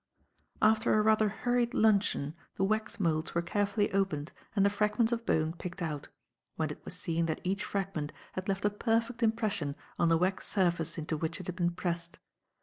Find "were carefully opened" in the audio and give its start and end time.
3.35-4.31